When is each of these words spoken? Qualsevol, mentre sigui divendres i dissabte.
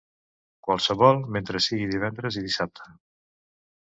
Qualsevol, 0.67 1.21
mentre 1.37 1.63
sigui 1.67 1.87
divendres 1.93 2.41
i 2.43 2.47
dissabte. 2.47 2.93